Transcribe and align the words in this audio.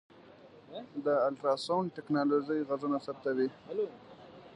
د 1.05 1.07
الټراسونډ 1.27 1.87
ټکنالوژۍ 1.97 2.59
غږونه 2.69 2.97
ثبتوي. 3.05 3.47